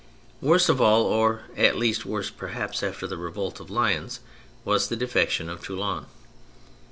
Worst 0.41 0.67
of 0.67 0.81
all, 0.81 1.03
or 1.03 1.43
at 1.55 1.77
least, 1.77 2.07
worst 2.07 2.35
perhaps, 2.35 2.81
after 2.81 3.05
the 3.05 3.17
revolt 3.17 3.59
of 3.59 3.69
Lyons, 3.69 4.19
was 4.65 4.87
the 4.89 4.95
defection 4.95 5.47
of 5.47 5.61
Toulon. 5.63 6.07